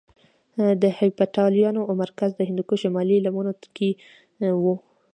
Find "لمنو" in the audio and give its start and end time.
3.25-3.51